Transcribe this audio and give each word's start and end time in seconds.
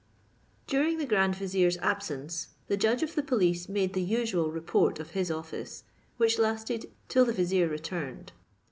During 0.65 0.97
the 0.97 1.05
grand 1.05 1.35
vizier's 1.35 1.77
absence, 1.77 2.47
the 2.65 2.75
judge 2.75 3.03
of 3.03 3.13
the 3.13 3.21
police 3.21 3.69
made 3.69 3.93
the 3.93 4.01
usual 4.01 4.49
report 4.51 4.99
of 4.99 5.11
his 5.11 5.29
office, 5.29 5.83
which 6.17 6.39
lasted 6.39 6.91
till 7.07 7.23
the 7.23 7.33
vizier 7.33 7.67
returned. 7.67 8.31